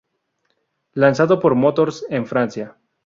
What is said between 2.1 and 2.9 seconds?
Francia.